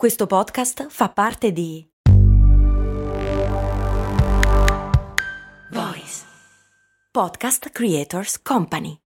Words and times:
Questo 0.00 0.26
podcast 0.26 0.86
fa 0.88 1.10
parte 1.10 1.52
di 1.52 1.86
Voice 5.70 6.24
Podcast 7.12 7.68
Creators 7.70 8.40
Company. 8.40 8.96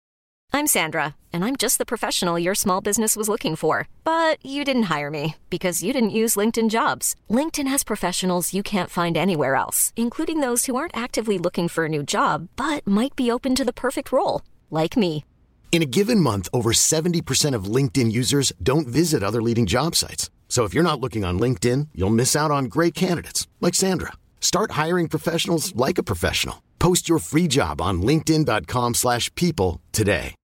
I'm 0.53 0.69
Sandra, 0.69 1.17
and 1.33 1.45
I'm 1.45 1.57
just 1.57 1.79
the 1.79 1.85
professional 1.85 2.39
your 2.39 2.55
small 2.55 2.81
business 2.81 3.17
was 3.17 3.27
looking 3.27 3.57
for. 3.57 3.89
But 4.05 4.39
you 4.45 4.63
didn't 4.63 4.85
hire 4.85 5.11
me 5.11 5.35
because 5.51 5.83
you 5.83 5.93
didn't 5.93 6.15
use 6.15 6.37
LinkedIn 6.37 6.71
jobs. 6.71 7.17
LinkedIn 7.29 7.67
has 7.67 7.83
professionals 7.83 8.55
you 8.55 8.63
can't 8.63 8.89
find 8.89 9.17
anywhere 9.17 9.57
else, 9.57 9.93
including 9.97 10.39
those 10.39 10.67
who 10.67 10.77
aren't 10.77 10.97
actively 10.97 11.39
looking 11.39 11.67
for 11.67 11.87
a 11.87 11.89
new 11.89 12.05
job 12.05 12.47
but 12.55 12.87
might 12.87 13.17
be 13.17 13.33
open 13.33 13.57
to 13.57 13.65
the 13.65 13.73
perfect 13.73 14.13
role, 14.13 14.43
like 14.71 14.97
me. 14.97 15.25
In 15.73 15.83
a 15.83 15.87
given 15.91 16.21
month, 16.21 16.49
over 16.53 16.71
70% 16.71 17.53
of 17.57 17.65
LinkedIn 17.65 18.13
users 18.13 18.53
don't 18.63 18.87
visit 18.87 19.25
other 19.25 19.43
leading 19.43 19.67
job 19.67 19.97
sites. 19.97 20.31
So 20.55 20.63
if 20.63 20.73
you're 20.73 20.85
not 20.85 21.01
looking 21.01 21.25
on 21.25 21.41
LinkedIn, 21.41 21.89
you'll 21.97 22.15
miss 22.15 22.37
out 22.37 22.53
on 22.53 22.67
great 22.67 22.95
candidates 22.95 23.49
like 23.61 23.75
Sandra. 23.75 24.13
Start 24.39 24.79
hiring 24.81 25.09
professionals 25.09 25.75
like 25.75 25.99
a 25.99 26.05
professional. 26.05 26.63
Post 26.79 27.09
your 27.09 27.19
free 27.19 27.49
job 27.49 27.81
on 27.81 28.01
linkedin.com/people 28.01 29.81
today. 29.91 30.35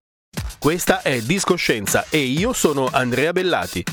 Questa 0.59 1.01
è 1.01 1.21
Discoscienza 1.21 2.07
e 2.09 2.17
io 2.17 2.51
sono 2.51 2.89
Andrea 2.91 3.31
Bellati. 3.31 3.85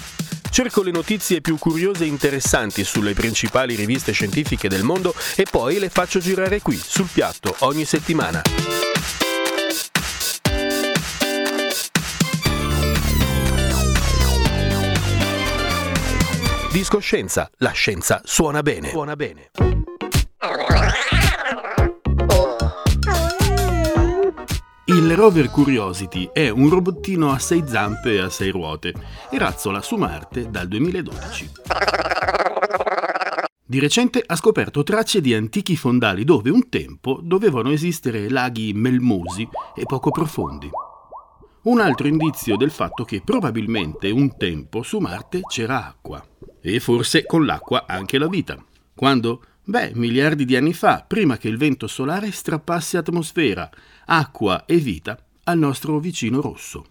Cerco 0.51 0.83
le 0.83 0.91
notizie 0.91 1.41
più 1.41 1.57
curiose 1.57 2.03
e 2.03 2.09
interessanti 2.09 2.83
sulle 2.83 3.15
principali 3.15 3.77
riviste 3.77 4.11
scientifiche 4.11 4.69
del 4.69 4.83
mondo 4.83 5.15
e 5.37 5.47
poi 5.49 5.79
le 5.79 5.89
faccio 5.89 6.19
girare 6.19 6.61
qui, 6.61 6.77
sul 6.77 7.07
piatto, 7.07 7.55
ogni 7.61 7.85
settimana. 7.85 8.43
Discoscienza, 16.79 17.51
la 17.57 17.73
scienza 17.73 18.21
suona 18.23 18.63
bene. 18.63 18.91
Suona 18.91 19.17
bene. 19.17 19.51
Il 24.85 25.17
rover 25.17 25.51
Curiosity 25.51 26.31
è 26.33 26.49
un 26.51 26.69
robottino 26.69 27.33
a 27.33 27.41
sei 27.41 27.65
zampe 27.67 28.13
e 28.13 28.21
a 28.21 28.31
sei 28.31 28.51
ruote 28.51 28.95
e 29.29 29.39
razzola 29.39 29.83
su 29.83 29.97
Marte 29.97 30.51
dal 30.51 30.69
2012. 30.69 31.51
Di 33.67 33.81
recente 33.81 34.23
ha 34.25 34.37
scoperto 34.37 34.85
tracce 34.85 35.21
di 35.21 35.35
antichi 35.35 35.75
fondali 35.75 36.23
dove 36.23 36.51
un 36.51 36.69
tempo 36.69 37.19
dovevano 37.21 37.73
esistere 37.73 38.31
laghi 38.31 38.73
melmosi 38.73 39.49
e 39.75 39.83
poco 39.83 40.13
profondi. 40.13 40.71
Un 41.61 41.81
altro 41.81 42.07
indizio 42.07 42.57
del 42.57 42.71
fatto 42.71 43.03
che 43.03 43.21
probabilmente 43.21 44.11
un 44.11 44.37
tempo 44.37 44.85
su 44.85 44.99
Marte 44.99 45.41
c'era 45.41 45.85
acqua. 45.85 46.25
E 46.61 46.81
forse 46.81 47.25
con 47.25 47.45
l'acqua 47.45 47.85
anche 47.87 48.19
la 48.19 48.29
vita. 48.29 48.63
Quando? 48.95 49.43
Beh, 49.65 49.93
miliardi 49.95 50.45
di 50.45 50.57
anni 50.57 50.73
fa, 50.73 51.05
prima 51.07 51.37
che 51.37 51.49
il 51.49 51.59
vento 51.59 51.87
solare 51.87 52.31
strappasse 52.31 52.97
atmosfera, 52.97 53.71
acqua 54.07 54.65
e 54.65 54.77
vita 54.77 55.19
al 55.45 55.59
nostro 55.59 55.99
vicino 55.99 56.41
rosso. 56.41 56.87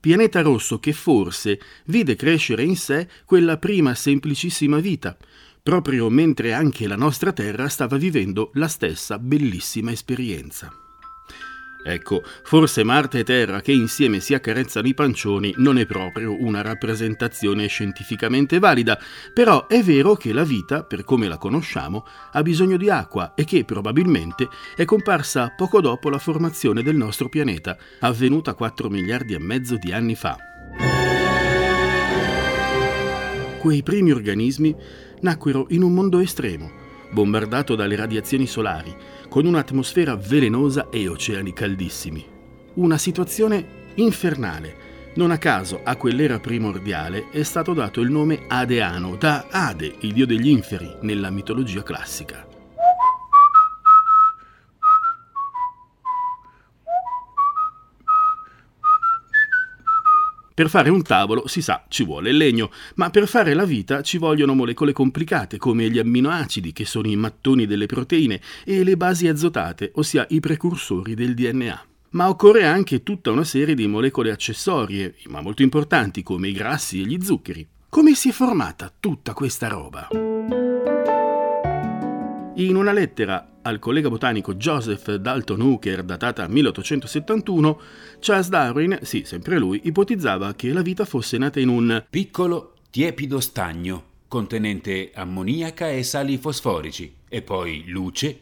Pianeta 0.00 0.40
rosso 0.40 0.78
che 0.78 0.92
forse 0.92 1.60
vide 1.86 2.16
crescere 2.16 2.62
in 2.62 2.76
sé 2.76 3.08
quella 3.24 3.58
prima 3.58 3.94
semplicissima 3.94 4.78
vita, 4.78 5.16
proprio 5.62 6.08
mentre 6.08 6.52
anche 6.54 6.86
la 6.86 6.96
nostra 6.96 7.32
Terra 7.32 7.68
stava 7.68 7.96
vivendo 7.96 8.50
la 8.54 8.68
stessa 8.68 9.18
bellissima 9.18 9.90
esperienza. 9.90 10.79
Ecco, 11.82 12.22
forse 12.42 12.84
Marte 12.84 13.20
e 13.20 13.24
Terra 13.24 13.60
che 13.60 13.72
insieme 13.72 14.20
si 14.20 14.34
accarezzano 14.34 14.86
i 14.86 14.94
pancioni 14.94 15.54
non 15.56 15.78
è 15.78 15.86
proprio 15.86 16.42
una 16.42 16.60
rappresentazione 16.60 17.66
scientificamente 17.68 18.58
valida, 18.58 18.98
però 19.32 19.66
è 19.66 19.82
vero 19.82 20.14
che 20.14 20.32
la 20.32 20.44
vita, 20.44 20.84
per 20.84 21.04
come 21.04 21.26
la 21.28 21.38
conosciamo, 21.38 22.04
ha 22.32 22.42
bisogno 22.42 22.76
di 22.76 22.90
acqua 22.90 23.34
e 23.34 23.44
che 23.44 23.64
probabilmente 23.64 24.48
è 24.76 24.84
comparsa 24.84 25.54
poco 25.56 25.80
dopo 25.80 26.10
la 26.10 26.18
formazione 26.18 26.82
del 26.82 26.96
nostro 26.96 27.28
pianeta, 27.28 27.76
avvenuta 28.00 28.54
4 28.54 28.90
miliardi 28.90 29.34
e 29.34 29.38
mezzo 29.38 29.76
di 29.76 29.92
anni 29.92 30.14
fa. 30.14 30.36
Quei 33.58 33.82
primi 33.82 34.10
organismi 34.10 34.74
nacquero 35.20 35.66
in 35.70 35.82
un 35.82 35.92
mondo 35.92 36.18
estremo, 36.18 36.89
bombardato 37.10 37.74
dalle 37.74 37.96
radiazioni 37.96 38.46
solari, 38.46 38.94
con 39.28 39.46
un'atmosfera 39.46 40.16
velenosa 40.16 40.88
e 40.90 41.08
oceani 41.08 41.52
caldissimi. 41.52 42.24
Una 42.74 42.98
situazione 42.98 43.78
infernale. 43.94 44.88
Non 45.14 45.30
a 45.30 45.38
caso 45.38 45.80
a 45.82 45.96
quell'era 45.96 46.38
primordiale 46.38 47.30
è 47.30 47.42
stato 47.42 47.72
dato 47.72 48.00
il 48.00 48.10
nome 48.10 48.42
Adeano 48.46 49.16
da 49.16 49.46
Ade, 49.50 49.94
il 50.00 50.12
dio 50.12 50.26
degli 50.26 50.48
inferi, 50.48 50.96
nella 51.00 51.30
mitologia 51.30 51.82
classica. 51.82 52.49
Per 60.60 60.68
fare 60.68 60.90
un 60.90 61.00
tavolo, 61.00 61.48
si 61.48 61.62
sa, 61.62 61.86
ci 61.88 62.04
vuole 62.04 62.28
il 62.28 62.36
legno, 62.36 62.70
ma 62.96 63.08
per 63.08 63.26
fare 63.26 63.54
la 63.54 63.64
vita 63.64 64.02
ci 64.02 64.18
vogliono 64.18 64.52
molecole 64.52 64.92
complicate 64.92 65.56
come 65.56 65.88
gli 65.88 65.98
amminoacidi, 65.98 66.74
che 66.74 66.84
sono 66.84 67.08
i 67.08 67.16
mattoni 67.16 67.64
delle 67.64 67.86
proteine, 67.86 68.42
e 68.66 68.84
le 68.84 68.94
basi 68.94 69.26
azotate, 69.26 69.90
ossia 69.94 70.26
i 70.28 70.40
precursori 70.40 71.14
del 71.14 71.32
DNA. 71.32 71.82
Ma 72.10 72.28
occorre 72.28 72.66
anche 72.66 73.02
tutta 73.02 73.30
una 73.30 73.44
serie 73.44 73.74
di 73.74 73.86
molecole 73.86 74.32
accessorie, 74.32 75.14
ma 75.28 75.40
molto 75.40 75.62
importanti, 75.62 76.22
come 76.22 76.48
i 76.48 76.52
grassi 76.52 77.00
e 77.00 77.06
gli 77.06 77.22
zuccheri. 77.22 77.66
Come 77.88 78.14
si 78.14 78.28
è 78.28 78.32
formata 78.32 78.92
tutta 79.00 79.32
questa 79.32 79.66
roba? 79.66 80.08
In 82.56 82.76
una 82.76 82.92
lettera 82.92 83.49
al 83.62 83.78
collega 83.78 84.08
botanico 84.08 84.54
Joseph 84.54 85.14
Dalton 85.16 85.60
Hooker, 85.60 86.02
datata 86.02 86.46
1871, 86.48 87.80
Charles 88.18 88.48
Darwin, 88.48 88.98
sì, 89.02 89.22
sempre 89.24 89.58
lui, 89.58 89.80
ipotizzava 89.84 90.54
che 90.54 90.72
la 90.72 90.82
vita 90.82 91.04
fosse 91.04 91.38
nata 91.38 91.60
in 91.60 91.68
un 91.68 92.04
piccolo 92.08 92.74
tiepido 92.90 93.40
stagno 93.40 94.04
contenente 94.30 95.10
ammoniaca 95.12 95.90
e 95.90 96.04
sali 96.04 96.38
fosforici 96.38 97.12
e 97.28 97.42
poi 97.42 97.82
luce, 97.88 98.40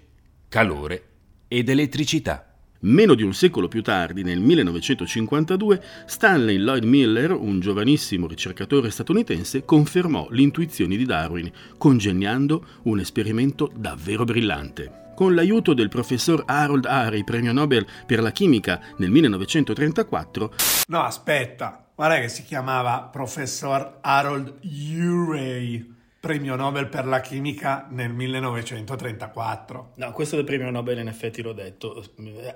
calore 0.49 1.03
ed 1.49 1.71
elettricità. 1.71 2.55
Meno 2.81 3.15
di 3.15 3.23
un 3.23 3.33
secolo 3.33 3.69
più 3.69 3.83
tardi, 3.83 4.23
nel 4.23 4.39
1952, 4.39 5.83
Stanley 6.07 6.59
Lloyd 6.59 6.85
Miller, 6.85 7.33
un 7.33 7.59
giovanissimo 7.59 8.27
ricercatore 8.27 8.91
statunitense, 8.91 9.65
confermò 9.65 10.29
le 10.31 10.43
intuizioni 10.43 10.97
di 10.97 11.07
Darwin, 11.07 11.51
congegnando 11.77 12.65
un 12.83 13.01
esperimento 13.01 13.73
davvero 13.75 14.25
brillante. 14.25 15.08
Con 15.19 15.35
l'aiuto 15.35 15.75
del 15.75 15.89
professor 15.89 16.45
Harold 16.47 16.85
Urey, 16.85 17.25
premio 17.25 17.53
Nobel 17.53 17.85
per 18.07 18.23
la 18.23 18.31
chimica 18.31 18.81
nel 18.99 19.11
1934. 19.11 20.53
No, 20.87 21.03
aspetta, 21.03 21.89
guarda 21.93 22.21
che 22.21 22.29
si 22.29 22.45
chiamava 22.45 23.01
professor 23.11 23.99
Harold 24.01 24.61
Urey 24.63 25.93
premio 26.21 26.55
Nobel 26.55 26.87
per 26.87 27.05
la 27.05 27.21
chimica 27.21 27.89
nel 27.91 28.13
1934. 28.13 29.95
No, 29.97 30.13
questo 30.13 30.37
del 30.37 30.45
premio 30.45 30.71
Nobel 30.71 30.99
in 31.01 31.09
effetti 31.09 31.43
l'ho 31.43 31.53
detto. 31.53 32.05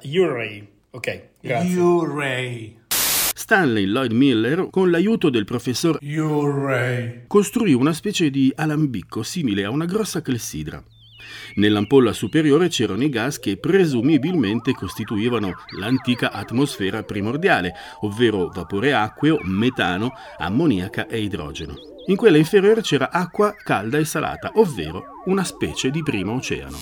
Urey. 0.05 0.69
Ok, 0.91 1.31
grazie. 1.41 1.81
Urey. 1.81 2.81
Stanley 3.35 3.87
Lloyd 3.87 4.13
Miller, 4.13 4.69
con 4.71 4.93
l'aiuto 4.93 5.31
del 5.31 5.45
professor 5.45 5.99
Urey, 6.01 7.25
costruì 7.27 7.75
una 7.75 7.93
specie 7.93 8.31
di 8.31 8.53
alambicco 8.55 9.25
simile 9.25 9.65
a 9.65 9.71
una 9.71 9.85
grossa 9.85 10.23
clessidra. 10.23 10.81
Nell'ampolla 11.55 12.13
superiore 12.13 12.69
c'erano 12.69 13.05
i 13.05 13.09
gas 13.09 13.39
che 13.39 13.57
presumibilmente 13.57 14.73
costituivano 14.73 15.53
l'antica 15.79 16.33
atmosfera 16.33 17.03
primordiale, 17.03 17.73
ovvero 18.01 18.49
vapore 18.49 18.95
acqueo, 18.95 19.39
metano, 19.43 20.13
ammoniaca 20.39 21.07
e 21.07 21.21
idrogeno. 21.21 21.75
In 22.07 22.17
quella 22.17 22.37
inferiore 22.37 22.81
c'era 22.81 23.11
acqua 23.11 23.55
calda 23.55 23.99
e 23.99 24.05
salata, 24.05 24.53
ovvero 24.55 25.05
una 25.27 25.45
specie 25.45 25.91
di 25.91 26.03
primo 26.03 26.35
oceano. 26.35 26.79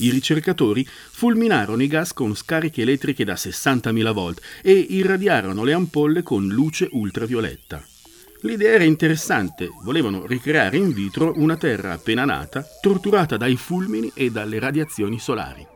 I 0.00 0.10
ricercatori 0.10 0.86
fulminarono 0.86 1.82
i 1.82 1.88
gas 1.88 2.12
con 2.12 2.36
scariche 2.36 2.82
elettriche 2.82 3.24
da 3.24 3.34
60.000 3.34 4.12
volt 4.12 4.40
e 4.62 4.72
irradiarono 4.72 5.64
le 5.64 5.72
ampolle 5.72 6.22
con 6.22 6.46
luce 6.46 6.88
ultravioletta. 6.92 7.97
L'idea 8.42 8.74
era 8.74 8.84
interessante, 8.84 9.68
volevano 9.82 10.24
ricreare 10.24 10.76
in 10.76 10.92
vitro 10.92 11.32
una 11.36 11.56
Terra 11.56 11.94
appena 11.94 12.24
nata, 12.24 12.64
torturata 12.80 13.36
dai 13.36 13.56
fulmini 13.56 14.12
e 14.14 14.30
dalle 14.30 14.60
radiazioni 14.60 15.18
solari. 15.18 15.66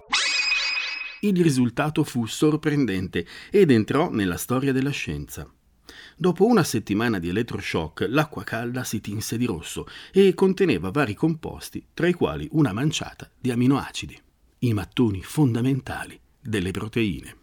Il 1.23 1.43
risultato 1.43 2.05
fu 2.05 2.25
sorprendente 2.27 3.27
ed 3.51 3.73
entrò 3.73 4.11
nella 4.11 4.37
storia 4.37 4.73
della 4.73 4.91
scienza. 4.91 5.51
Dopo 6.17 6.47
una 6.47 6.63
settimana 6.63 7.19
di 7.19 7.31
elettroshock, 7.31 8.07
l'acqua 8.09 8.45
calda 8.45 8.85
si 8.85 9.01
tinse 9.01 9.37
di 9.37 9.45
rosso 9.45 9.87
e 10.13 10.33
conteneva 10.35 10.93
vari 10.93 11.15
composti, 11.15 11.85
tra 11.93 12.07
i 12.07 12.13
quali 12.13 12.49
una 12.53 12.73
manciata 12.73 13.29
di 13.41 13.51
aminoacidi, 13.51 14.17
i 14.61 14.73
mattoni 14.73 15.21
fondamentali 15.21 16.19
delle 16.41 16.71
proteine. 16.71 17.42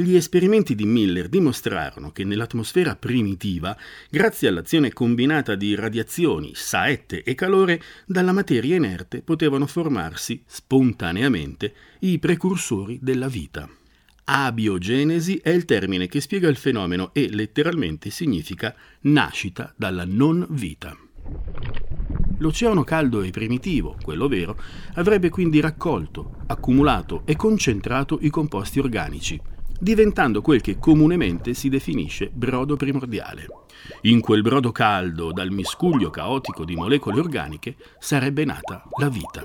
Gli 0.00 0.14
esperimenti 0.14 0.76
di 0.76 0.86
Miller 0.86 1.28
dimostrarono 1.28 2.12
che 2.12 2.22
nell'atmosfera 2.22 2.94
primitiva, 2.94 3.76
grazie 4.08 4.46
all'azione 4.46 4.92
combinata 4.92 5.56
di 5.56 5.74
radiazioni, 5.74 6.52
saette 6.54 7.24
e 7.24 7.34
calore, 7.34 7.82
dalla 8.06 8.30
materia 8.30 8.76
inerte 8.76 9.22
potevano 9.22 9.66
formarsi 9.66 10.40
spontaneamente 10.46 11.74
i 12.02 12.20
precursori 12.20 13.00
della 13.02 13.26
vita. 13.26 13.68
Abiogenesi 14.26 15.40
è 15.42 15.50
il 15.50 15.64
termine 15.64 16.06
che 16.06 16.20
spiega 16.20 16.46
il 16.46 16.56
fenomeno 16.56 17.10
e 17.12 17.28
letteralmente 17.28 18.10
significa 18.10 18.76
nascita 19.00 19.74
dalla 19.76 20.04
non 20.06 20.46
vita. 20.50 20.96
L'oceano 22.38 22.84
caldo 22.84 23.22
e 23.22 23.30
primitivo, 23.30 23.96
quello 24.00 24.28
vero, 24.28 24.56
avrebbe 24.94 25.28
quindi 25.28 25.58
raccolto, 25.58 26.36
accumulato 26.46 27.22
e 27.24 27.34
concentrato 27.34 28.18
i 28.20 28.30
composti 28.30 28.78
organici, 28.78 29.56
diventando 29.78 30.40
quel 30.40 30.60
che 30.60 30.78
comunemente 30.78 31.54
si 31.54 31.68
definisce 31.68 32.30
brodo 32.32 32.76
primordiale. 32.76 33.46
In 34.02 34.20
quel 34.20 34.42
brodo 34.42 34.72
caldo, 34.72 35.32
dal 35.32 35.50
miscuglio 35.50 36.10
caotico 36.10 36.64
di 36.64 36.74
molecole 36.74 37.20
organiche, 37.20 37.76
sarebbe 37.98 38.44
nata 38.44 38.82
la 38.98 39.08
vita. 39.08 39.44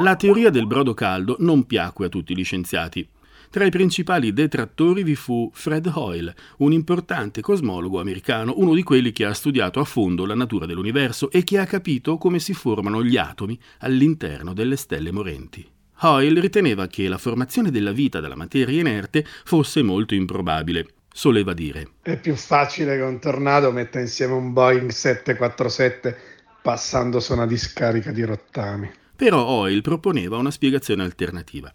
La 0.00 0.16
teoria 0.16 0.50
del 0.50 0.66
brodo 0.66 0.94
caldo 0.94 1.36
non 1.40 1.64
piacque 1.64 2.06
a 2.06 2.08
tutti 2.08 2.36
gli 2.36 2.44
scienziati. 2.44 3.08
Tra 3.50 3.64
i 3.64 3.70
principali 3.70 4.32
detrattori 4.32 5.02
vi 5.02 5.14
fu 5.14 5.50
Fred 5.54 5.90
Hoyle, 5.94 6.34
un 6.58 6.72
importante 6.72 7.40
cosmologo 7.40 7.98
americano, 7.98 8.52
uno 8.56 8.74
di 8.74 8.82
quelli 8.82 9.10
che 9.10 9.24
ha 9.24 9.32
studiato 9.32 9.80
a 9.80 9.84
fondo 9.84 10.26
la 10.26 10.34
natura 10.34 10.66
dell'universo 10.66 11.30
e 11.30 11.44
che 11.44 11.58
ha 11.58 11.64
capito 11.64 12.18
come 12.18 12.38
si 12.38 12.52
formano 12.52 13.02
gli 13.02 13.16
atomi 13.16 13.58
all'interno 13.78 14.52
delle 14.52 14.76
stelle 14.76 15.12
morenti. 15.12 15.66
Hoyle 16.00 16.40
riteneva 16.40 16.86
che 16.86 17.08
la 17.08 17.18
formazione 17.18 17.72
della 17.72 17.90
vita 17.90 18.20
dalla 18.20 18.36
materia 18.36 18.78
inerte 18.78 19.24
fosse 19.44 19.82
molto 19.82 20.14
improbabile. 20.14 20.86
Soleva 21.12 21.54
dire: 21.54 21.88
È 22.02 22.16
più 22.16 22.36
facile 22.36 22.96
che 22.96 23.02
un 23.02 23.18
tornado 23.18 23.72
metta 23.72 23.98
insieme 23.98 24.34
un 24.34 24.52
Boeing 24.52 24.90
747 24.90 26.16
passando 26.62 27.18
su 27.18 27.32
una 27.32 27.46
discarica 27.46 28.12
di 28.12 28.22
rottami. 28.22 28.88
Però 29.16 29.44
Hoyle 29.44 29.80
proponeva 29.80 30.36
una 30.36 30.52
spiegazione 30.52 31.02
alternativa. 31.02 31.72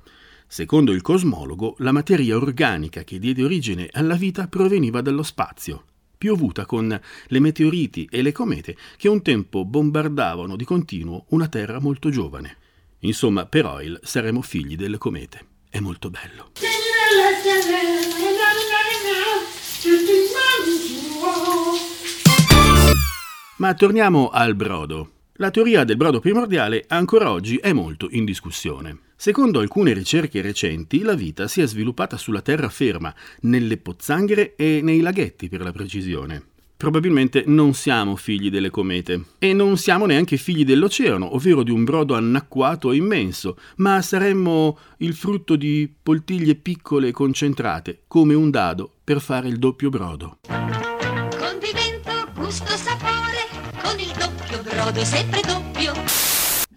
Secondo 0.47 0.93
il 0.93 1.01
cosmologo, 1.01 1.75
la 1.79 1.91
materia 1.91 2.37
organica 2.37 3.03
che 3.03 3.19
diede 3.19 3.43
origine 3.43 3.89
alla 3.91 4.15
vita 4.15 4.47
proveniva 4.47 5.01
dallo 5.01 5.23
spazio, 5.23 5.83
piovuta 6.17 6.65
con 6.65 6.97
le 7.27 7.39
meteoriti 7.39 8.07
e 8.09 8.21
le 8.21 8.31
comete 8.31 8.77
che 8.95 9.09
un 9.09 9.21
tempo 9.21 9.65
bombardavano 9.65 10.55
di 10.55 10.63
continuo 10.63 11.25
una 11.29 11.49
Terra 11.49 11.79
molto 11.79 12.09
giovane. 12.09 12.57
Insomma, 13.03 13.45
per 13.45 13.65
Oil 13.65 13.99
saremo 14.01 14.41
figli 14.41 14.75
delle 14.75 14.97
comete. 14.97 15.45
È 15.69 15.79
molto 15.79 16.09
bello. 16.09 16.51
Ma 23.57 23.73
torniamo 23.73 24.29
al 24.29 24.55
brodo. 24.55 25.11
La 25.37 25.51
teoria 25.51 25.83
del 25.83 25.97
brodo 25.97 26.19
primordiale 26.19 26.85
ancora 26.87 27.31
oggi 27.31 27.57
è 27.57 27.73
molto 27.73 28.07
in 28.11 28.23
discussione. 28.23 28.99
Secondo 29.15 29.59
alcune 29.59 29.93
ricerche 29.93 30.41
recenti, 30.41 31.01
la 31.01 31.15
vita 31.15 31.47
si 31.47 31.61
è 31.61 31.67
sviluppata 31.67 32.17
sulla 32.17 32.41
terraferma, 32.41 33.13
nelle 33.41 33.77
pozzanghere 33.77 34.55
e 34.55 34.81
nei 34.83 34.99
laghetti 35.01 35.49
per 35.49 35.61
la 35.61 35.71
precisione. 35.71 36.51
Probabilmente 36.83 37.45
non 37.47 37.73
siamo 37.73 38.17
figli 38.17 38.49
delle 38.49 38.69
comete 38.69 39.23
e 39.39 39.53
non 39.53 39.77
siamo 39.77 40.05
neanche 40.05 40.35
figli 40.35 40.65
dell'oceano, 40.65 41.33
ovvero 41.33 41.63
di 41.63 41.71
un 41.71 41.85
brodo 41.85 42.13
annacquato 42.13 42.91
e 42.91 42.97
immenso, 42.97 43.55
ma 43.77 44.01
saremmo 44.01 44.77
il 44.97 45.13
frutto 45.13 45.55
di 45.55 45.89
poltiglie 46.03 46.55
piccole 46.55 47.07
e 47.07 47.11
concentrate, 47.13 48.01
come 48.05 48.33
un 48.33 48.49
dado 48.49 48.91
per 49.01 49.21
fare 49.21 49.47
il 49.47 49.59
doppio 49.59 49.87
brodo. 49.87 50.39
Condimento, 50.45 52.11
gusto, 52.35 52.75
sapore, 52.75 53.47
con 53.81 53.97
il 53.97 54.11
doppio 54.17 54.61
brodo 54.61 55.05
sempre 55.05 55.39
doppio. 55.39 55.93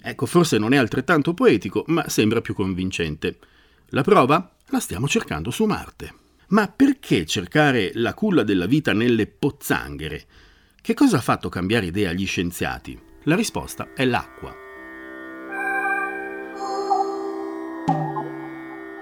Ecco, 0.00 0.26
forse 0.26 0.56
non 0.58 0.73
è 0.73 0.76
altrettanto 0.76 1.35
poetico, 1.35 1.82
ma 1.88 2.08
sembra 2.08 2.41
più 2.41 2.55
convincente. 2.55 3.38
La 3.87 4.03
prova 4.03 4.55
la 4.69 4.79
stiamo 4.79 5.08
cercando 5.08 5.50
su 5.50 5.64
Marte. 5.64 6.25
Ma 6.48 6.69
perché 6.69 7.26
cercare 7.26 7.90
la 7.94 8.14
culla 8.14 8.44
della 8.44 8.66
vita 8.66 8.93
nelle 8.93 9.26
pozzanghere? 9.26 10.25
Che 10.81 10.94
cosa 10.94 11.16
ha 11.16 11.20
fatto 11.20 11.48
cambiare 11.48 11.87
idea 11.87 12.10
agli 12.10 12.26
scienziati? 12.26 12.96
La 13.25 13.34
risposta 13.34 13.88
è 13.94 14.04
l'acqua. 14.04 14.54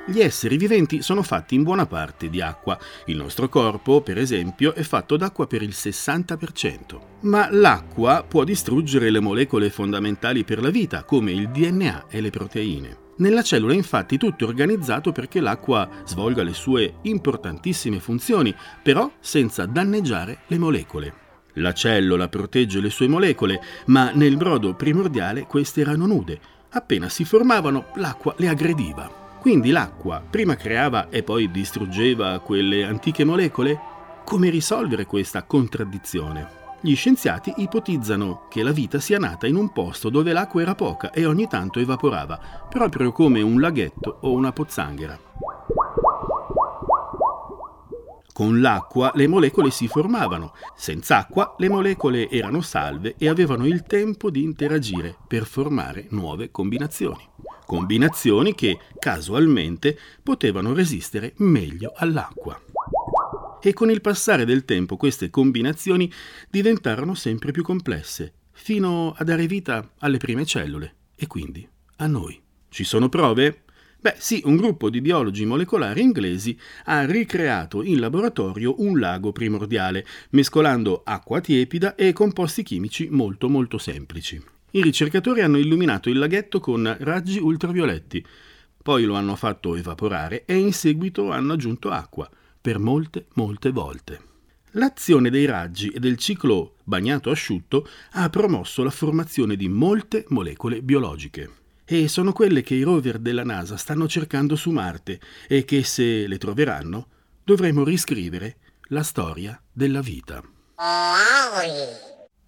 Gli 0.06 0.20
esseri 0.20 0.56
viventi 0.56 1.02
sono 1.02 1.22
fatti 1.22 1.54
in 1.54 1.62
buona 1.62 1.86
parte 1.86 2.30
di 2.30 2.40
acqua. 2.40 2.78
Il 3.06 3.16
nostro 3.16 3.50
corpo, 3.50 4.00
per 4.00 4.16
esempio, 4.16 4.74
è 4.74 4.82
fatto 4.82 5.18
d'acqua 5.18 5.46
per 5.46 5.60
il 5.60 5.74
60%. 5.74 6.98
Ma 7.22 7.48
l'acqua 7.50 8.24
può 8.26 8.44
distruggere 8.44 9.10
le 9.10 9.20
molecole 9.20 9.68
fondamentali 9.68 10.44
per 10.44 10.62
la 10.62 10.70
vita, 10.70 11.04
come 11.04 11.32
il 11.32 11.50
DNA 11.50 12.06
e 12.08 12.20
le 12.22 12.30
proteine. 12.30 13.03
Nella 13.16 13.42
cellula 13.42 13.74
infatti 13.74 14.18
tutto 14.18 14.44
è 14.44 14.48
organizzato 14.48 15.12
perché 15.12 15.40
l'acqua 15.40 15.88
svolga 16.04 16.42
le 16.42 16.52
sue 16.52 16.94
importantissime 17.02 18.00
funzioni, 18.00 18.52
però 18.82 19.10
senza 19.20 19.66
danneggiare 19.66 20.40
le 20.48 20.58
molecole. 20.58 21.14
La 21.54 21.72
cellula 21.72 22.28
protegge 22.28 22.80
le 22.80 22.90
sue 22.90 23.06
molecole, 23.06 23.60
ma 23.86 24.10
nel 24.12 24.36
brodo 24.36 24.74
primordiale 24.74 25.46
queste 25.46 25.82
erano 25.82 26.06
nude. 26.06 26.40
Appena 26.70 27.08
si 27.08 27.24
formavano, 27.24 27.86
l'acqua 27.96 28.34
le 28.38 28.48
aggrediva. 28.48 29.22
Quindi 29.40 29.70
l'acqua 29.70 30.20
prima 30.28 30.56
creava 30.56 31.08
e 31.10 31.22
poi 31.22 31.50
distruggeva 31.52 32.40
quelle 32.40 32.82
antiche 32.82 33.24
molecole? 33.24 33.78
Come 34.24 34.50
risolvere 34.50 35.06
questa 35.06 35.44
contraddizione? 35.44 36.63
Gli 36.84 36.94
scienziati 36.96 37.50
ipotizzano 37.56 38.46
che 38.50 38.62
la 38.62 38.70
vita 38.70 39.00
sia 39.00 39.16
nata 39.16 39.46
in 39.46 39.56
un 39.56 39.72
posto 39.72 40.10
dove 40.10 40.34
l'acqua 40.34 40.60
era 40.60 40.74
poca 40.74 41.12
e 41.12 41.24
ogni 41.24 41.48
tanto 41.48 41.80
evaporava, 41.80 42.66
proprio 42.68 43.10
come 43.10 43.40
un 43.40 43.58
laghetto 43.58 44.18
o 44.20 44.32
una 44.32 44.52
pozzanghera. 44.52 45.18
Con 48.34 48.60
l'acqua 48.60 49.12
le 49.14 49.26
molecole 49.26 49.70
si 49.70 49.88
formavano, 49.88 50.52
senza 50.76 51.20
acqua 51.20 51.54
le 51.56 51.70
molecole 51.70 52.28
erano 52.28 52.60
salve 52.60 53.14
e 53.16 53.30
avevano 53.30 53.64
il 53.64 53.84
tempo 53.84 54.28
di 54.28 54.42
interagire 54.42 55.16
per 55.26 55.46
formare 55.46 56.08
nuove 56.10 56.50
combinazioni. 56.50 57.26
Combinazioni 57.64 58.54
che, 58.54 58.78
casualmente, 58.98 59.98
potevano 60.22 60.74
resistere 60.74 61.32
meglio 61.38 61.94
all'acqua 61.96 62.60
e 63.66 63.72
con 63.72 63.90
il 63.90 64.02
passare 64.02 64.44
del 64.44 64.66
tempo 64.66 64.98
queste 64.98 65.30
combinazioni 65.30 66.12
diventarono 66.50 67.14
sempre 67.14 67.50
più 67.50 67.62
complesse, 67.62 68.34
fino 68.52 69.14
a 69.16 69.24
dare 69.24 69.46
vita 69.46 69.92
alle 70.00 70.18
prime 70.18 70.44
cellule 70.44 70.94
e 71.16 71.26
quindi 71.26 71.66
a 71.96 72.06
noi. 72.06 72.38
Ci 72.68 72.84
sono 72.84 73.08
prove? 73.08 73.62
Beh 73.98 74.16
sì, 74.18 74.42
un 74.44 74.56
gruppo 74.56 74.90
di 74.90 75.00
biologi 75.00 75.46
molecolari 75.46 76.02
inglesi 76.02 76.58
ha 76.84 77.06
ricreato 77.06 77.82
in 77.82 78.00
laboratorio 78.00 78.82
un 78.82 78.98
lago 78.98 79.32
primordiale, 79.32 80.04
mescolando 80.30 81.00
acqua 81.02 81.40
tiepida 81.40 81.94
e 81.94 82.12
composti 82.12 82.62
chimici 82.62 83.08
molto 83.10 83.48
molto 83.48 83.78
semplici. 83.78 84.38
I 84.72 84.82
ricercatori 84.82 85.40
hanno 85.40 85.56
illuminato 85.56 86.10
il 86.10 86.18
laghetto 86.18 86.60
con 86.60 86.94
raggi 87.00 87.38
ultravioletti, 87.38 88.22
poi 88.82 89.04
lo 89.04 89.14
hanno 89.14 89.36
fatto 89.36 89.74
evaporare 89.74 90.44
e 90.44 90.54
in 90.54 90.74
seguito 90.74 91.30
hanno 91.30 91.54
aggiunto 91.54 91.90
acqua 91.90 92.28
per 92.64 92.78
molte, 92.78 93.26
molte 93.34 93.70
volte. 93.70 94.20
L'azione 94.70 95.28
dei 95.28 95.44
raggi 95.44 95.88
e 95.90 96.00
del 96.00 96.16
ciclo 96.16 96.76
bagnato 96.84 97.30
asciutto 97.30 97.86
ha 98.12 98.30
promosso 98.30 98.82
la 98.82 98.88
formazione 98.88 99.54
di 99.54 99.68
molte 99.68 100.24
molecole 100.28 100.80
biologiche. 100.80 101.50
E 101.84 102.08
sono 102.08 102.32
quelle 102.32 102.62
che 102.62 102.74
i 102.74 102.82
rover 102.82 103.18
della 103.18 103.44
NASA 103.44 103.76
stanno 103.76 104.08
cercando 104.08 104.56
su 104.56 104.70
Marte 104.70 105.20
e 105.46 105.66
che, 105.66 105.84
se 105.84 106.26
le 106.26 106.38
troveranno, 106.38 107.08
dovremo 107.44 107.84
riscrivere 107.84 108.56
la 108.84 109.02
storia 109.02 109.60
della 109.70 110.00
vita 110.00 110.42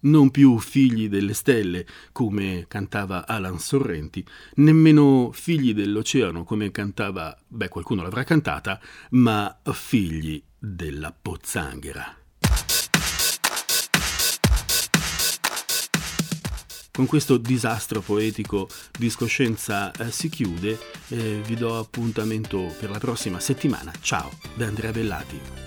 non 0.01 0.31
più 0.31 0.59
figli 0.59 1.09
delle 1.09 1.33
stelle, 1.33 1.85
come 2.11 2.65
cantava 2.67 3.25
Alan 3.27 3.59
Sorrenti, 3.59 4.25
nemmeno 4.55 5.31
figli 5.33 5.73
dell'oceano, 5.73 6.43
come 6.43 6.71
cantava, 6.71 7.37
beh, 7.47 7.69
qualcuno 7.69 8.01
l'avrà 8.01 8.23
cantata, 8.23 8.79
ma 9.11 9.59
figli 9.71 10.41
della 10.57 11.13
pozzanghera. 11.19 12.15
Con 16.97 17.05
questo 17.05 17.37
disastro 17.37 18.01
poetico 18.01 18.67
Discoscienza 18.97 19.91
eh, 19.91 20.11
si 20.11 20.29
chiude, 20.29 20.79
eh, 21.09 21.41
vi 21.45 21.53
do 21.53 21.77
appuntamento 21.77 22.73
per 22.79 22.89
la 22.89 22.97
prossima 22.97 23.39
settimana. 23.39 23.93
Ciao 24.01 24.31
da 24.55 24.65
Andrea 24.65 24.91
Bellati. 24.91 25.66